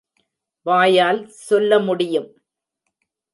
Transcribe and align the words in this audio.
வாயால் 0.65 1.21
சொல்ல 1.41 1.79
முடியும்? 1.79 2.29